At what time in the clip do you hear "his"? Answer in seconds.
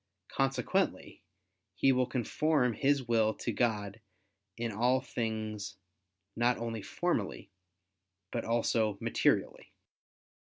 2.73-3.07